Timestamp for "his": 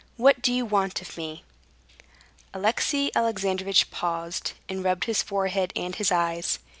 5.03-5.21, 5.93-6.11